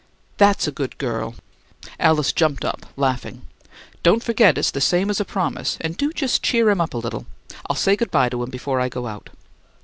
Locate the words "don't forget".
4.01-4.57